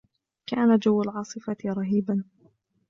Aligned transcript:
كان 0.49 0.77
جو 0.77 1.01
العاصفة 1.01 1.55
رهيبا. 1.65 2.23